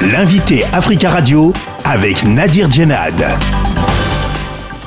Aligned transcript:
L'invité 0.00 0.62
Africa 0.72 1.10
Radio 1.10 1.52
avec 1.84 2.22
Nadir 2.22 2.70
Djenad. 2.70 3.20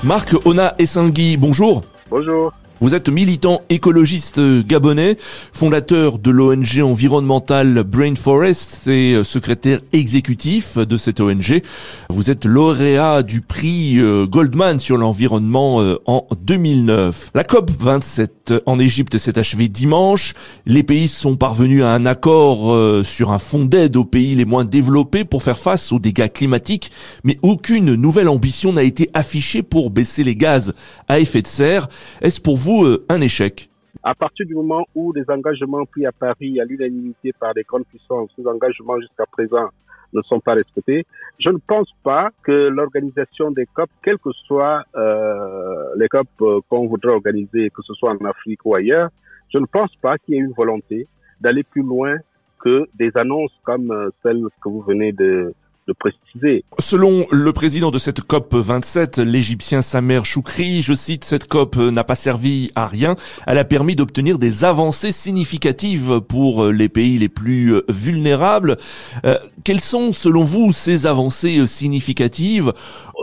Marc 0.04 0.34
Ona 0.46 0.74
Essangui, 0.80 1.36
bonjour. 1.36 1.84
Bonjour. 2.10 2.54
Vous 2.84 2.96
êtes 2.96 3.10
militant 3.10 3.62
écologiste 3.70 4.42
gabonais, 4.66 5.16
fondateur 5.52 6.18
de 6.18 6.32
l'ONG 6.32 6.82
environnementale 6.82 7.84
Brain 7.84 8.16
Forest 8.16 8.88
et 8.88 9.24
secrétaire 9.24 9.82
exécutif 9.94 10.80
de 10.80 10.98
cette 10.98 11.22
ONG. 11.22 11.62
Vous 12.10 12.32
êtes 12.32 12.46
lauréat 12.46 13.22
du 13.22 13.42
prix 13.42 14.00
euh, 14.00 14.26
Goldman 14.26 14.80
sur 14.80 14.98
l'environnement 14.98 15.80
euh, 15.80 16.00
en 16.08 16.26
2009. 16.42 17.30
La 17.36 17.44
COP 17.44 17.70
27 17.80 18.56
en 18.66 18.80
Égypte 18.80 19.20
s'est 19.20 19.38
achevée 19.38 19.68
dimanche. 19.68 20.34
Les 20.66 20.82
pays 20.82 21.08
sont 21.08 21.36
parvenus 21.36 21.84
à 21.84 21.94
un 21.94 22.08
accord 22.08 22.72
euh, 22.72 23.04
sur 23.04 23.32
un 23.32 23.38
fonds 23.38 23.66
d'aide 23.66 23.96
aux 23.96 24.06
pays 24.06 24.34
les 24.34 24.46
moins 24.46 24.66
développés 24.66 25.24
pour 25.24 25.44
faire 25.44 25.60
face 25.60 25.92
aux 25.92 26.00
dégâts 26.00 26.32
climatiques, 26.34 26.92
mais 27.24 27.38
aucune 27.44 27.94
nouvelle 27.94 28.28
ambition 28.28 28.74
n'a 28.74 28.82
été 28.82 29.12
affichée 29.14 29.62
pour 29.62 29.92
baisser 29.92 30.24
les 30.24 30.36
gaz 30.36 30.74
à 31.08 31.20
effet 31.20 31.44
de 31.44 31.48
serre. 31.48 31.88
Est-ce 32.24 32.42
pour 32.42 32.58
vous 32.58 32.71
euh, 32.72 33.06
un 33.10 33.22
échec 33.22 33.70
à 34.04 34.16
partir 34.16 34.46
du 34.46 34.56
moment 34.56 34.84
où 34.96 35.14
les 35.14 35.30
engagements 35.30 35.86
pris 35.86 36.06
à 36.06 36.12
Paris 36.12 36.60
à 36.60 36.66
l'unanimité 36.66 37.34
par 37.40 37.54
les 37.54 37.64
grandes 37.64 37.86
puissances, 37.86 38.32
ces 38.36 38.48
engagements 38.48 39.00
jusqu'à 39.00 39.26
présent 39.32 39.70
ne 40.14 40.22
sont 40.24 40.40
pas 40.40 40.54
respectés, 40.56 41.06
je 41.40 41.50
ne 41.50 41.58
pense 41.58 41.90
pas 42.04 42.30
que 42.44 42.52
l'organisation 42.52 43.52
des 43.52 43.66
COP, 43.68 43.90
quelles 44.04 44.18
que 44.18 44.32
soient 44.48 44.84
euh, 44.96 45.96
les 45.98 46.08
COP 46.08 46.28
euh, 46.42 46.60
qu'on 46.68 46.88
voudrait 46.88 47.14
organiser, 47.14 47.70
que 47.70 47.82
ce 47.84 47.94
soit 47.94 48.12
en 48.12 48.26
Afrique 48.26 48.66
ou 48.66 48.76
ailleurs, 48.76 49.10
je 49.54 49.60
ne 49.60 49.66
pense 49.66 49.96
pas 50.02 50.18
qu'il 50.18 50.36
y 50.36 50.38
ait 50.38 50.42
une 50.42 50.54
volonté 50.54 51.08
d'aller 51.40 51.64
plus 51.64 51.84
loin 51.84 52.18
que 52.60 52.88
des 52.96 53.12
annonces 53.16 53.54
comme 53.64 54.12
celles 54.24 54.44
que 54.64 54.70
vous 54.70 54.82
venez 54.82 55.12
de, 55.12 55.54
de 55.88 55.94
préciser. 55.94 56.64
Selon 56.80 57.26
le 57.32 57.54
président 57.54 57.92
de 57.92 57.98
cette 57.98 58.22
COP 58.22 58.54
27, 58.54 59.20
l'Égyptien 59.20 59.82
Samer 59.82 60.24
Choukri, 60.24 60.82
je 60.82 60.94
cite, 60.94 61.24
cette 61.24 61.48
COP 61.48 61.76
n'a 61.76 62.04
pas 62.04 62.16
servi 62.16 62.72
à 62.76 62.88
rien. 62.88 63.16
Elle 63.48 63.58
a 63.58 63.66
permis 63.66 63.96
d'obtenir 63.96 64.38
des 64.38 64.64
avancées 64.66 65.12
significatives 65.12 66.22
pour 66.22 66.68
les 66.68 66.90
pays 66.90 67.18
les 67.18 67.30
plus 67.30 67.82
vulnérables. 67.90 68.78
Euh, 69.26 69.36
quelles 69.64 69.80
sont, 69.80 70.14
selon 70.14 70.44
vous, 70.44 70.72
ces 70.72 71.08
avancées 71.08 71.66
significatives? 71.68 72.72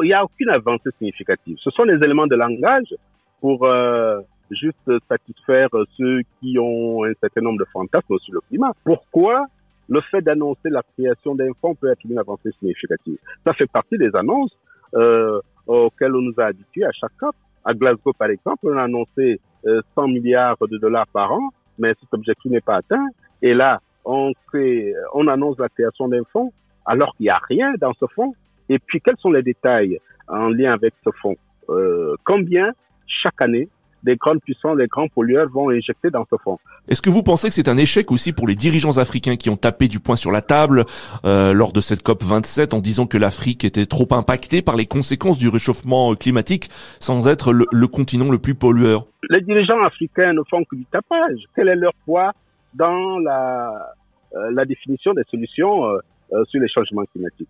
Il 0.02 0.06
n'y 0.06 0.12
a 0.12 0.24
aucune 0.24 0.50
avancée 0.50 0.90
significative. 0.98 1.56
Ce 1.60 1.70
sont 1.70 1.86
des 1.86 1.94
éléments 2.04 2.26
de 2.26 2.36
langage 2.36 2.94
pour 3.40 3.66
euh, 3.66 4.20
juste 4.50 4.90
satisfaire 5.08 5.68
ceux 5.96 6.20
qui 6.40 6.58
ont 6.58 7.04
un 7.04 7.12
certain 7.20 7.40
nombre 7.40 7.58
de 7.58 7.66
fantasmes 7.72 8.18
sur 8.20 8.34
le 8.34 8.40
climat. 8.48 8.72
Pourquoi? 8.84 9.44
Le 9.88 10.00
fait 10.02 10.20
d'annoncer 10.20 10.70
la 10.70 10.82
création 10.82 11.34
d'un 11.34 11.50
fonds 11.60 11.74
peut 11.74 11.90
être 11.90 12.04
une 12.04 12.18
avancée 12.18 12.50
significative. 12.58 13.18
Ça 13.44 13.52
fait 13.54 13.70
partie 13.70 13.98
des 13.98 14.14
annonces 14.14 14.56
euh, 14.94 15.40
auxquelles 15.66 16.14
on 16.14 16.22
nous 16.22 16.34
a 16.38 16.46
habitués 16.46 16.84
à 16.84 16.92
chaque 16.92 17.16
COP. 17.18 17.34
À 17.64 17.74
Glasgow, 17.74 18.12
par 18.12 18.30
exemple, 18.30 18.58
on 18.62 18.76
a 18.76 18.84
annoncé 18.84 19.40
100 19.64 19.70
euh, 19.70 20.06
milliards 20.06 20.56
de 20.60 20.78
dollars 20.78 21.06
par 21.08 21.32
an, 21.32 21.50
mais 21.78 21.94
cet 22.00 22.12
objectif 22.12 22.50
n'est 22.50 22.60
pas 22.60 22.76
atteint. 22.76 23.06
Et 23.42 23.54
là, 23.54 23.80
on, 24.04 24.32
crée, 24.46 24.94
on 25.14 25.26
annonce 25.28 25.58
la 25.58 25.68
création 25.68 26.08
d'un 26.08 26.22
fonds 26.32 26.52
alors 26.86 27.14
qu'il 27.16 27.24
n'y 27.24 27.30
a 27.30 27.40
rien 27.48 27.74
dans 27.78 27.92
ce 27.94 28.06
fonds. 28.14 28.34
Et 28.68 28.78
puis, 28.78 29.00
quels 29.00 29.18
sont 29.18 29.30
les 29.30 29.42
détails 29.42 30.00
en 30.26 30.48
lien 30.48 30.72
avec 30.72 30.94
ce 31.04 31.10
fonds? 31.20 31.36
Euh, 31.68 32.16
Combien 32.24 32.72
chaque 33.06 33.40
année 33.40 33.68
des 34.02 34.16
grandes 34.16 34.40
puissances, 34.40 34.76
des 34.76 34.86
grands 34.86 35.08
pollueurs 35.08 35.48
vont 35.48 35.70
injecter 35.70 36.10
dans 36.10 36.26
ce 36.30 36.36
fonds. 36.42 36.58
Est-ce 36.88 37.02
que 37.02 37.10
vous 37.10 37.22
pensez 37.22 37.48
que 37.48 37.54
c'est 37.54 37.68
un 37.68 37.76
échec 37.76 38.10
aussi 38.10 38.32
pour 38.32 38.46
les 38.46 38.54
dirigeants 38.54 38.98
africains 38.98 39.36
qui 39.36 39.50
ont 39.50 39.56
tapé 39.56 39.88
du 39.88 40.00
poing 40.00 40.16
sur 40.16 40.30
la 40.30 40.42
table 40.42 40.84
euh, 41.24 41.52
lors 41.52 41.72
de 41.72 41.80
cette 41.80 42.02
COP 42.02 42.22
27 42.22 42.74
en 42.74 42.80
disant 42.80 43.06
que 43.06 43.18
l'Afrique 43.18 43.64
était 43.64 43.86
trop 43.86 44.06
impactée 44.10 44.62
par 44.62 44.76
les 44.76 44.86
conséquences 44.86 45.38
du 45.38 45.48
réchauffement 45.48 46.14
climatique 46.14 46.68
sans 47.00 47.28
être 47.28 47.52
le, 47.52 47.86
continent 47.86 48.30
le 48.30 48.38
plus 48.38 48.54
pollueur? 48.54 49.04
Les 49.30 49.40
dirigeants 49.40 49.82
africains 49.82 50.32
ne 50.32 50.42
font 50.48 50.64
que 50.64 50.76
du 50.76 50.84
tapage. 50.86 51.38
Quel 51.54 51.68
est 51.68 51.76
leur 51.76 51.94
poids 52.04 52.32
dans 52.74 53.18
la, 53.18 53.94
euh, 54.34 54.50
la 54.52 54.64
définition 54.64 55.12
des 55.14 55.24
solutions 55.30 55.86
euh, 55.86 55.98
euh 56.32 56.44
sur 56.44 56.60
les 56.60 56.68
changements 56.68 57.04
climatiques? 57.12 57.48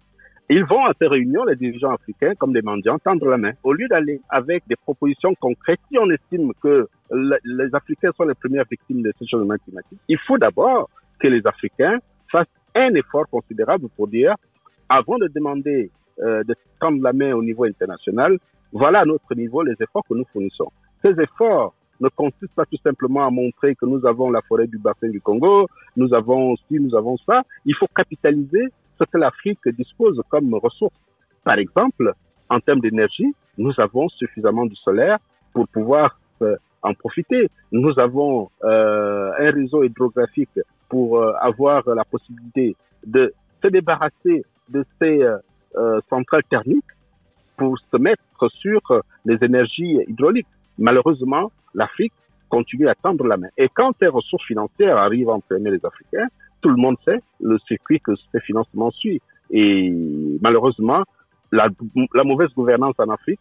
Ils 0.51 0.65
vont 0.65 0.85
à 0.87 0.93
ces 0.99 1.07
réunions, 1.07 1.45
les 1.45 1.57
dirigeants 1.57 1.93
africains, 1.93 2.35
comme 2.35 2.53
des 2.53 2.63
mendiants, 2.63 2.99
tendre 2.99 3.27
la 3.29 3.37
main. 3.37 3.53
Au 3.63 3.73
lieu 3.73 3.87
d'aller 3.89 4.21
avec 4.31 4.67
des 4.67 4.77
propositions 4.77 5.35
concrètes, 5.35 5.81
si 5.91 5.99
on 5.99 6.09
estime 6.11 6.53
que 6.63 6.89
les 7.11 7.75
Africains 7.75 8.13
sont 8.17 8.25
les 8.25 8.35
premières 8.35 8.65
victimes 8.71 9.03
de 9.03 9.13
ce 9.19 9.25
changement 9.27 9.57
climatique, 9.63 9.99
il 10.09 10.19
faut 10.27 10.39
d'abord 10.39 10.89
que 11.19 11.29
les 11.29 11.47
Africains 11.47 11.99
fassent 12.31 12.47
un 12.75 12.95
effort 12.95 13.29
considérable 13.29 13.89
pour 13.97 14.09
dire, 14.09 14.35
avant 14.89 15.19
de 15.19 15.29
demander 15.29 15.91
euh, 16.21 16.43
de 16.45 16.55
tendre 16.81 17.03
la 17.03 17.13
main 17.13 17.33
au 17.35 17.43
niveau 17.43 17.65
international, 17.65 18.39
voilà 18.73 19.01
à 19.01 19.05
notre 19.05 19.35
niveau 19.35 19.63
les 19.63 19.75
efforts 19.81 20.05
que 20.09 20.15
nous 20.15 20.25
fournissons. 20.33 20.71
Ces 21.03 21.21
efforts 21.21 21.75
ne 22.01 22.09
consistent 22.09 22.55
pas 22.55 22.65
tout 22.65 22.79
simplement 22.83 23.27
à 23.27 23.31
montrer 23.31 23.75
que 23.75 23.85
nous 23.85 24.07
avons 24.07 24.31
la 24.31 24.41
forêt 24.43 24.67
du 24.67 24.79
bassin 24.79 25.09
du 25.09 25.21
Congo, 25.21 25.69
nous 25.97 26.15
avons 26.15 26.57
ci, 26.57 26.81
nous 26.81 26.95
avons 26.95 27.17
ça. 27.19 27.43
Il 27.65 27.75
faut 27.75 27.89
capitaliser 27.95 28.69
ce 28.99 29.05
que 29.05 29.19
l'Afrique 29.19 29.67
dispose 29.69 30.21
comme 30.29 30.55
ressources. 30.55 30.95
Par 31.45 31.59
exemple, 31.59 32.13
en 32.49 32.61
termes 32.61 32.81
d'énergie, 32.81 33.35
nous 33.57 33.73
avons 33.79 34.09
suffisamment 34.09 34.67
du 34.67 34.77
solaire 34.77 35.19
pour 35.53 35.69
pouvoir 35.69 36.19
euh, 36.43 36.57
en 36.83 36.95
profiter. 36.95 37.51
Nous 37.73 37.99
avons 37.99 38.51
euh, 38.65 39.31
un 39.39 39.51
réseau 39.51 39.83
hydrographique 39.83 40.61
pour 40.89 41.19
euh, 41.19 41.33
avoir 41.41 41.83
la 41.95 42.05
possibilité 42.05 42.77
de 43.05 43.33
se 43.63 43.69
débarrasser 43.69 44.45
de 44.69 44.85
ces 45.01 45.25
centrales 46.09 46.43
thermiques 46.51 46.85
pour 47.57 47.79
se 47.79 47.97
mettre 47.97 48.23
sur 48.51 48.81
les 49.25 49.39
énergies 49.43 49.99
hydrauliques. 50.07 50.47
Malheureusement, 50.79 51.51
l'Afrique 51.75 52.13
continue 52.49 52.89
à 52.89 52.95
tendre 52.95 53.25
la 53.27 53.37
main. 53.37 53.49
Et 53.57 53.69
quand 53.69 53.93
ces 53.99 54.09
ressources 54.09 54.45
financières 54.45 54.97
arrivent 54.97 55.31
à 55.31 55.35
entraîner 55.35 55.71
les 55.71 55.85
Africains, 55.85 56.29
tout 56.61 56.71
le 56.71 56.77
monde 56.77 56.97
sait 57.05 57.21
le 57.41 57.59
circuit 57.67 58.01
que 58.01 58.13
ces 58.33 58.41
financements 58.41 58.91
suivent. 58.91 59.21
Et 59.51 59.93
malheureusement, 60.41 61.05
la, 61.53 61.69
mauvaise 62.25 62.51
gouvernance 62.55 62.95
en 62.99 63.09
Afrique 63.11 63.41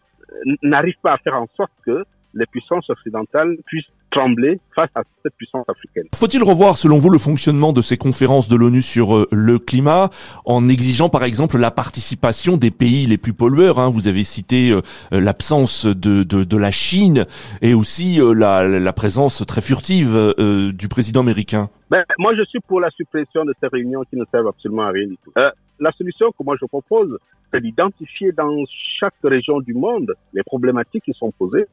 n'arrive 0.61 0.95
pas 1.01 1.13
à 1.13 1.17
faire 1.17 1.35
en 1.35 1.47
sorte 1.55 1.71
que 1.85 2.03
les 2.33 2.45
puissances 2.45 2.89
occidentales 2.89 3.57
puissent 3.65 3.85
trembler 4.11 4.59
face 4.75 4.89
à 4.95 5.01
cette 5.23 5.33
puissance 5.35 5.65
africaine. 5.67 6.05
Faut-il 6.15 6.43
revoir, 6.43 6.75
selon 6.75 6.97
vous, 6.97 7.09
le 7.09 7.17
fonctionnement 7.17 7.73
de 7.73 7.81
ces 7.81 7.97
conférences 7.97 8.47
de 8.47 8.55
l'ONU 8.55 8.81
sur 8.81 9.15
euh, 9.15 9.27
le 9.31 9.59
climat 9.59 10.09
en 10.45 10.69
exigeant, 10.69 11.09
par 11.09 11.23
exemple, 11.23 11.57
la 11.57 11.71
participation 11.71 12.57
des 12.57 12.71
pays 12.71 13.05
les 13.05 13.17
plus 13.17 13.33
pollueurs 13.33 13.79
hein? 13.79 13.89
Vous 13.89 14.07
avez 14.07 14.23
cité 14.23 14.71
euh, 14.71 14.81
l'absence 15.11 15.85
de, 15.85 16.57
la 16.57 16.71
Chine 16.71 17.25
et 17.61 17.73
aussi 17.73 18.21
euh, 18.21 18.33
la, 18.33 18.67
la, 18.67 18.93
présence 18.93 19.45
très 19.45 19.61
furtive 19.61 20.33
du 20.37 20.87
président 20.87 21.21
américain. 21.21 21.69
Ben, 21.89 22.03
moi, 22.17 22.35
je 22.35 22.43
suis 22.43 22.59
pour 22.59 22.81
la 22.81 22.89
suppression 22.89 23.45
de 23.45 23.53
ces 23.61 23.67
réunions 23.67 24.03
qui 24.03 24.17
ne 24.17 24.25
servent 24.25 24.47
absolument 24.47 24.83
à 24.83 24.91
rien 24.91 25.07
du 25.07 25.17
tout. 25.23 25.31
la 25.79 25.91
solution 25.91 26.31
que 26.31 26.43
moi 26.43 26.55
je 26.59 26.65
propose, 26.65 27.17
c'est 27.51 27.61
d'identifier 27.61 28.31
dans 28.31 28.63
chaque 28.99 29.13
région 29.23 29.59
du 29.59 29.73
monde 29.73 30.13
les 30.33 30.43
problématiques 30.43 31.03
qui 31.03 31.13
sont 31.13 31.31
posées, 31.31 31.65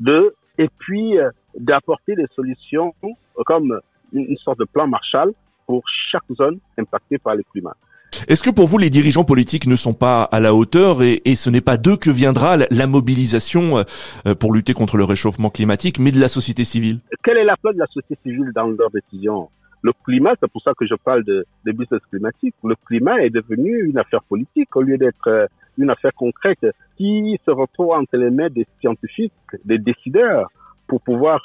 de 0.00 0.34
et 0.58 0.68
puis 0.78 1.18
euh, 1.18 1.30
d'apporter 1.54 2.14
des 2.14 2.26
solutions 2.34 2.94
comme 3.44 3.78
une 4.12 4.36
sorte 4.38 4.58
de 4.58 4.64
plan 4.64 4.86
Marshall 4.86 5.32
pour 5.66 5.82
chaque 6.10 6.24
zone 6.32 6.58
impactée 6.78 7.18
par 7.18 7.34
le 7.34 7.42
climat. 7.42 7.76
Est-ce 8.28 8.42
que 8.42 8.50
pour 8.50 8.66
vous, 8.66 8.78
les 8.78 8.90
dirigeants 8.90 9.24
politiques 9.24 9.66
ne 9.66 9.74
sont 9.74 9.94
pas 9.94 10.22
à 10.22 10.40
la 10.40 10.54
hauteur 10.54 11.02
et, 11.02 11.20
ce 11.34 11.50
n'est 11.50 11.60
pas 11.60 11.76
d'eux 11.76 11.96
que 11.96 12.10
viendra 12.10 12.56
la, 12.56 12.86
mobilisation 12.86 13.78
euh, 13.78 14.34
pour 14.34 14.52
lutter 14.52 14.72
contre 14.72 14.96
le 14.96 15.04
réchauffement 15.04 15.50
climatique, 15.50 15.98
mais 15.98 16.12
de 16.12 16.20
la 16.20 16.28
société 16.28 16.64
civile? 16.64 16.98
Quelle 17.22 17.36
est 17.36 17.44
la 17.44 17.56
place 17.56 17.74
de 17.74 17.80
la 17.80 17.86
société 17.86 18.18
civile 18.24 18.52
dans 18.54 18.66
leurs 18.68 18.90
décisions? 18.90 19.48
Le 19.82 19.92
climat, 20.04 20.34
c'est 20.40 20.50
pour 20.50 20.62
ça 20.62 20.72
que 20.76 20.86
je 20.86 20.94
parle 20.94 21.24
de, 21.24 21.46
de 21.64 21.72
business 21.72 22.00
climatique. 22.10 22.54
Le 22.64 22.74
climat 22.86 23.22
est 23.22 23.30
devenu 23.30 23.84
une 23.84 23.98
affaire 23.98 24.22
politique 24.22 24.74
au 24.74 24.82
lieu 24.82 24.96
d'être 24.96 25.28
euh, 25.28 25.46
une 25.78 25.90
affaire 25.90 26.14
concrète 26.14 26.66
qui 26.96 27.38
se 27.44 27.50
retrouve 27.50 27.92
entre 27.92 28.16
les 28.16 28.30
mains 28.30 28.48
des 28.48 28.66
scientifiques, 28.80 29.32
des 29.64 29.78
décideurs, 29.78 30.48
pour 30.86 31.00
pouvoir 31.02 31.40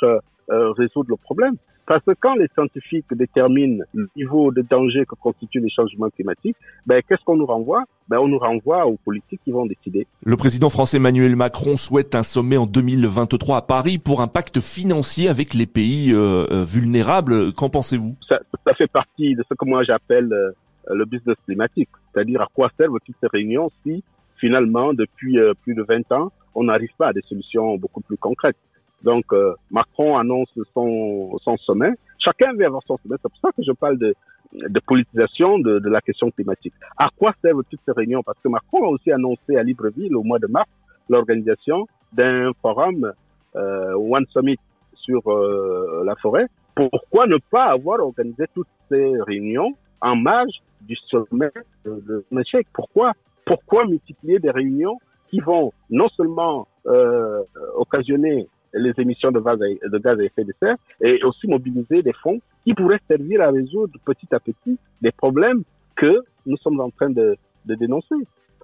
euh, 0.51 0.71
résoudre 0.71 1.09
le 1.09 1.17
problème. 1.17 1.55
Parce 1.87 2.03
que 2.05 2.11
quand 2.19 2.35
les 2.35 2.47
scientifiques 2.53 3.11
déterminent 3.11 3.83
le 3.93 4.07
niveau 4.15 4.51
de 4.51 4.61
danger 4.61 5.05
que 5.05 5.15
constituent 5.15 5.59
les 5.59 5.69
changements 5.69 6.09
climatiques, 6.09 6.55
ben, 6.85 7.01
qu'est-ce 7.07 7.23
qu'on 7.25 7.35
nous 7.35 7.45
renvoie? 7.45 7.83
Ben, 8.07 8.19
On 8.19 8.27
nous 8.27 8.37
renvoie 8.37 8.85
aux 8.85 8.97
politiques 8.97 9.41
qui 9.43 9.51
vont 9.51 9.65
décider. 9.65 10.07
Le 10.23 10.37
président 10.37 10.69
français 10.69 10.97
Emmanuel 10.97 11.35
Macron 11.35 11.77
souhaite 11.77 12.15
un 12.15 12.23
sommet 12.23 12.57
en 12.57 12.65
2023 12.65 13.57
à 13.57 13.61
Paris 13.61 13.97
pour 13.97 14.21
un 14.21 14.27
pacte 14.27 14.59
financier 14.59 15.27
avec 15.27 15.53
les 15.53 15.65
pays 15.65 16.13
euh, 16.13 16.45
euh 16.51 16.63
vulnérables. 16.63 17.51
Qu'en 17.53 17.69
pensez-vous? 17.69 18.15
Ça, 18.27 18.39
ça, 18.65 18.73
fait 18.75 18.91
partie 18.91 19.35
de 19.35 19.43
ce 19.49 19.53
que 19.53 19.65
moi 19.65 19.83
j'appelle 19.83 20.31
euh, 20.31 20.51
le 20.87 21.05
business 21.05 21.35
climatique. 21.45 21.89
C'est-à-dire 22.13 22.41
à 22.41 22.47
quoi 22.53 22.69
servent 22.77 22.99
toutes 23.05 23.15
ces 23.19 23.27
réunions 23.27 23.71
si 23.83 24.03
finalement, 24.41 24.93
depuis 24.93 25.39
euh, 25.39 25.53
plus 25.63 25.75
de 25.75 25.83
20 25.83 26.11
ans, 26.11 26.31
on 26.55 26.65
n'arrive 26.65 26.89
pas 26.97 27.09
à 27.09 27.13
des 27.13 27.21
solutions 27.21 27.77
beaucoup 27.77 28.01
plus 28.01 28.17
concrètes? 28.17 28.57
Donc, 29.03 29.25
euh, 29.33 29.53
Macron 29.69 30.17
annonce 30.17 30.49
son, 30.73 31.37
son 31.39 31.57
sommet. 31.57 31.91
Chacun 32.19 32.53
veut 32.53 32.65
avoir 32.65 32.83
son 32.85 32.97
sommet. 32.97 33.15
C'est 33.21 33.29
pour 33.29 33.41
ça 33.41 33.49
que 33.55 33.63
je 33.63 33.71
parle 33.71 33.97
de, 33.97 34.13
de 34.53 34.79
politisation 34.79 35.59
de, 35.59 35.79
de, 35.79 35.89
la 35.89 36.01
question 36.01 36.29
climatique. 36.31 36.73
À 36.97 37.09
quoi 37.17 37.33
servent 37.41 37.63
toutes 37.69 37.79
ces 37.85 37.93
réunions? 37.93 38.23
Parce 38.23 38.37
que 38.43 38.49
Macron 38.49 38.85
a 38.85 38.87
aussi 38.89 39.11
annoncé 39.11 39.55
à 39.55 39.63
Libreville 39.63 40.15
au 40.15 40.23
mois 40.23 40.39
de 40.39 40.47
mars 40.47 40.69
l'organisation 41.09 41.87
d'un 42.13 42.51
forum 42.61 43.11
euh, 43.55 43.93
One 43.93 44.25
Summit 44.31 44.59
sur 44.95 45.27
euh, 45.31 46.03
la 46.05 46.15
forêt. 46.15 46.47
Pourquoi 46.75 47.27
ne 47.27 47.37
pas 47.49 47.65
avoir 47.65 47.99
organisé 47.99 48.45
toutes 48.53 48.67
ces 48.89 49.13
réunions 49.21 49.73
en 49.99 50.15
marge 50.15 50.61
du 50.81 50.95
sommet 50.95 51.51
de, 51.85 52.03
de 52.07 52.25
Pourquoi 52.73 53.13
Pourquoi 53.45 53.85
multiplier 53.85 54.39
des 54.39 54.51
réunions 54.51 54.97
qui 55.29 55.39
vont 55.39 55.73
non 55.89 56.09
seulement 56.09 56.67
euh, 56.87 57.43
occasionner 57.75 58.47
les 58.73 58.93
émissions 58.97 59.31
de 59.31 59.39
gaz, 59.39 59.59
à, 59.61 59.89
de 59.89 59.97
gaz 59.97 60.19
à 60.19 60.23
effet 60.23 60.43
de 60.43 60.53
serre 60.61 60.77
et 61.01 61.23
aussi 61.23 61.47
mobiliser 61.47 62.01
des 62.01 62.13
fonds 62.13 62.39
qui 62.63 62.73
pourraient 62.73 63.01
servir 63.07 63.41
à 63.41 63.51
résoudre 63.51 63.93
petit 64.05 64.27
à 64.31 64.39
petit 64.39 64.77
les 65.01 65.11
problèmes 65.11 65.63
que 65.95 66.23
nous 66.45 66.57
sommes 66.57 66.79
en 66.79 66.89
train 66.89 67.09
de, 67.09 67.37
de 67.65 67.75
dénoncer. 67.75 68.15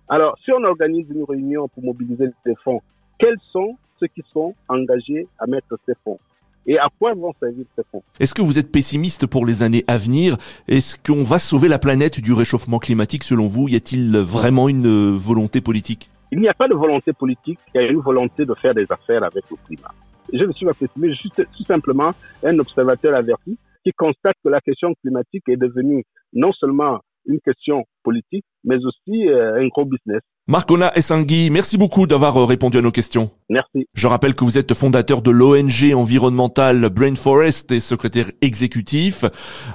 Alors, 0.10 0.38
si 0.44 0.52
on 0.52 0.64
organise 0.64 1.06
une 1.10 1.24
réunion 1.24 1.68
pour 1.68 1.84
mobiliser 1.84 2.28
des 2.46 2.56
fonds, 2.64 2.82
quels 3.20 3.38
sont 3.52 3.78
ceux 4.00 4.08
qui 4.08 4.24
sont 4.32 4.56
engagés 4.70 5.28
à 5.40 5.48
mettre 5.48 5.78
ces 5.86 5.94
fonds 6.04 6.20
et 6.66 6.78
à 6.78 6.88
quoi 7.00 7.14
vont 7.14 7.34
servir 7.40 7.66
ces 7.76 7.84
fonds? 7.92 8.04
Est-ce 8.20 8.34
que 8.34 8.42
vous 8.42 8.60
êtes 8.60 8.72
pessimiste 8.72 9.26
pour 9.26 9.46
les 9.46 9.64
années 9.64 9.86
à 9.88 9.98
venir? 9.98 10.38
Est-ce 10.68 10.98
qu'on 10.98 11.24
va 11.24 11.40
sauver 11.40 11.68
la 11.68 11.80
planète 11.80 12.20
du 12.22 12.34
réchauffement 12.34 12.80
climatique 12.80 13.24
selon 13.24 13.48
vous? 13.48 13.68
Y 13.70 13.76
a-t-il 13.76 14.18
vraiment 14.18 14.68
une 14.70 15.16
volonté 15.16 15.62
politique? 15.62 16.10
Il 16.32 16.40
n'y 16.40 16.48
a 16.48 16.54
pas 16.54 16.68
de 16.68 16.74
volonté 16.74 17.14
politique, 17.14 17.60
il 17.74 17.82
y 17.82 17.84
a 17.84 17.88
une 17.88 18.00
volonté 18.00 18.46
de 18.46 18.54
faire 18.56 18.74
des 18.74 18.92
affaires 18.92 19.24
avec 19.24 19.44
le 19.50 19.58
climat. 19.66 19.92
Je 20.34 20.44
ne 20.44 20.52
suis 20.52 20.66
pas 20.66 20.74
pessimiste, 20.74 21.14
je 21.16 21.20
suis 21.20 21.30
tout 21.30 21.64
simplement 21.66 22.12
un 22.44 22.60
observateur 22.60 23.16
averti 23.16 23.58
qui 23.84 23.92
constate 23.94 24.36
que 24.44 24.50
la 24.50 24.60
question 24.60 24.94
climatique 25.02 25.44
est 25.48 25.56
devenue 25.56 26.04
non 26.34 26.52
seulement 26.52 27.00
une 27.28 27.40
question 27.40 27.84
politique, 28.04 28.46
mais 28.64 28.78
aussi 28.86 29.28
euh, 29.28 29.62
un 29.62 29.68
gros 29.68 29.86
business. 29.86 30.22
Marcona 30.48 30.96
Essangui, 30.96 31.50
merci 31.50 31.78
beaucoup 31.78 32.08
d'avoir 32.08 32.38
euh, 32.38 32.46
répondu 32.46 32.78
à 32.78 32.82
nos 32.82 32.92
questions. 32.92 33.30
Merci. 33.50 33.88
Je 33.94 34.08
rappelle 34.08 34.34
que 34.34 34.46
vous 34.46 34.58
êtes 34.58 34.74
fondateur 34.74 35.22
de 35.22 35.32
l'ONG 35.32 35.94
environnementale 35.94 36.90
Brain 36.90 37.16
Forest 37.16 37.72
et 37.72 37.82
secrétaire 37.82 38.32
exécutif. 38.42 39.26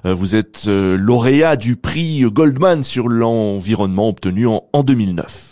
Euh, 0.06 0.14
vous 0.14 0.34
êtes 0.34 0.66
lauréat 0.66 1.56
du 1.56 1.76
prix 1.76 2.22
Goldman 2.22 2.82
sur 2.82 3.08
l'environnement 3.08 4.08
obtenu 4.08 4.46
en 4.46 4.82
2009. 4.82 5.50